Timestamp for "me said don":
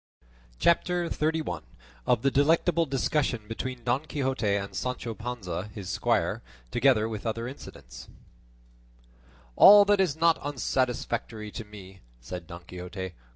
11.65-12.63